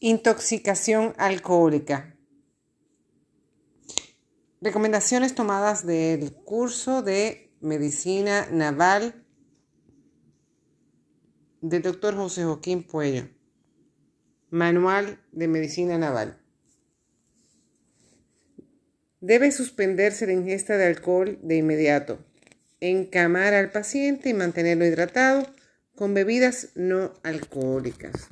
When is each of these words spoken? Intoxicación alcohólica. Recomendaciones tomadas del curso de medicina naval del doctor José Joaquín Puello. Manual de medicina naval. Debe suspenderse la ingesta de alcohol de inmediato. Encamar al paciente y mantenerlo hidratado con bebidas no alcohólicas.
Intoxicación 0.00 1.12
alcohólica. 1.18 2.16
Recomendaciones 4.60 5.34
tomadas 5.34 5.84
del 5.84 6.32
curso 6.34 7.02
de 7.02 7.52
medicina 7.60 8.46
naval 8.52 9.26
del 11.62 11.82
doctor 11.82 12.14
José 12.14 12.44
Joaquín 12.44 12.84
Puello. 12.84 13.28
Manual 14.50 15.20
de 15.32 15.48
medicina 15.48 15.98
naval. 15.98 16.40
Debe 19.20 19.50
suspenderse 19.50 20.28
la 20.28 20.32
ingesta 20.32 20.76
de 20.76 20.86
alcohol 20.86 21.40
de 21.42 21.56
inmediato. 21.56 22.24
Encamar 22.78 23.52
al 23.52 23.72
paciente 23.72 24.28
y 24.28 24.34
mantenerlo 24.34 24.86
hidratado 24.86 25.52
con 25.96 26.14
bebidas 26.14 26.68
no 26.76 27.14
alcohólicas. 27.24 28.28